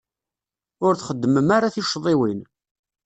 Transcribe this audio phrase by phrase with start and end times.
[0.85, 2.39] Ur txeddmem ara tuccḍiwin.